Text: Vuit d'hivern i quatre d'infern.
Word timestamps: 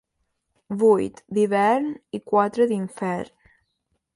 Vuit 0.83 1.21
d'hivern 1.37 1.91
i 2.19 2.23
quatre 2.33 2.67
d'infern. 2.73 3.33